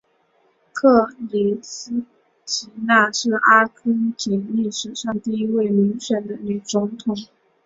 [0.73, 2.03] 克里斯
[2.43, 7.15] 蒂娜是阿根廷历史上第一位民选的女总统。